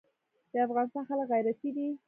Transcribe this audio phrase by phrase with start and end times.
[0.51, 1.87] د افغانستان خلک غیرتي دي